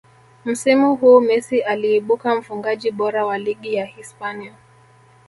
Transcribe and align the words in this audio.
msimu 0.45 0.95
huu 0.95 1.21
Messi 1.21 1.61
aliibuka 1.61 2.35
mfungaji 2.35 2.91
bora 2.91 3.25
wa 3.25 3.37
ligi 3.37 3.73
ya 3.73 3.85
hispania 3.85 4.53